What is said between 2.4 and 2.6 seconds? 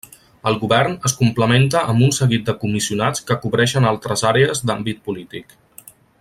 de